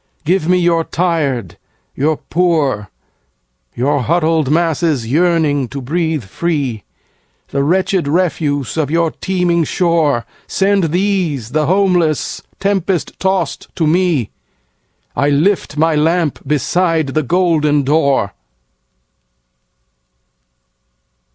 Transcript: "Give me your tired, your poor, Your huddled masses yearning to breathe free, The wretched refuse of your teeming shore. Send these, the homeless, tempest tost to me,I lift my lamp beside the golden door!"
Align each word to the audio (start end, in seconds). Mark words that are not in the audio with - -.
"Give 0.25 0.47
me 0.49 0.57
your 0.57 0.83
tired, 0.83 1.59
your 1.93 2.17
poor, 2.17 2.89
Your 3.75 4.01
huddled 4.01 4.49
masses 4.49 5.05
yearning 5.05 5.67
to 5.67 5.79
breathe 5.79 6.23
free, 6.23 6.81
The 7.49 7.61
wretched 7.63 8.07
refuse 8.07 8.77
of 8.77 8.89
your 8.89 9.11
teeming 9.11 9.63
shore. 9.63 10.25
Send 10.47 10.85
these, 10.85 11.49
the 11.51 11.67
homeless, 11.67 12.41
tempest 12.59 13.13
tost 13.19 13.67
to 13.75 13.85
me,I 13.85 15.29
lift 15.29 15.77
my 15.77 15.93
lamp 15.93 16.39
beside 16.47 17.09
the 17.09 17.21
golden 17.21 17.83
door!" 17.83 18.33